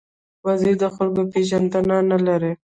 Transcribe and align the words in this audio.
وزې 0.45 0.73
د 0.81 0.83
خلکو 0.95 1.21
پېژندنه 1.31 2.17
لري 2.27 2.53